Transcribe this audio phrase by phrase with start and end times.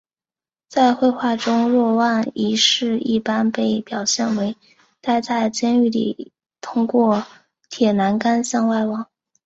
[0.67, 4.57] 在绘画中若望一世一般被表现为
[4.99, 7.23] 待在监狱里通过
[7.69, 9.05] 铁栏杆向外望。